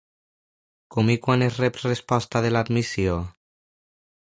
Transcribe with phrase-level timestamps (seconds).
[0.95, 3.23] Com i quan es rep resposta de l'administració?